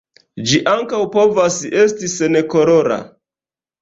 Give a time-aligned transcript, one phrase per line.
[0.51, 2.99] Ĝi ankaŭ povas esti senkolora.